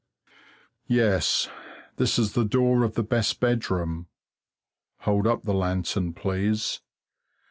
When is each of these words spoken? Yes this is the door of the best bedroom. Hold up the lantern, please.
Yes 0.87 1.47
this 1.97 2.17
is 2.17 2.33
the 2.33 2.43
door 2.43 2.83
of 2.83 2.95
the 2.95 3.03
best 3.03 3.39
bedroom. 3.39 4.07
Hold 5.01 5.27
up 5.27 5.43
the 5.43 5.53
lantern, 5.53 6.13
please. 6.13 6.81